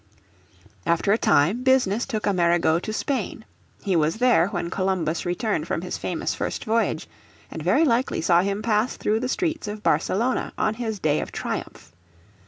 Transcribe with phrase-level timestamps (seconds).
[0.83, 3.45] After a time business took Amerigo to Spain.
[3.83, 7.07] He was there when Columbus returned from his famous first voyage,
[7.51, 11.31] and very likely saw him pass through the streets of Barcelona on his day of
[11.31, 11.91] triumph.